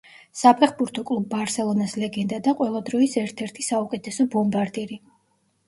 [0.37, 5.03] საფეხბურთო კლუბ ბარსელონას ლეგენდა და ყველა დროის ერთ-ერთი საუკეთესო ბომბარდირი.